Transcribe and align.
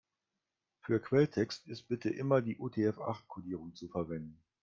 Für 0.79 0.99
Quelltext 0.99 1.67
ist 1.67 1.83
bitte 1.83 2.09
immer 2.09 2.41
die 2.41 2.57
UTF-acht-Kodierung 2.57 3.75
zu 3.75 3.87
verwenden. 3.87 4.41